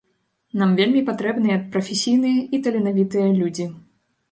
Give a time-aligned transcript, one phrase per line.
[0.61, 3.71] Нам вельмі патрэбныя прафесійныя і таленавітыя людзі.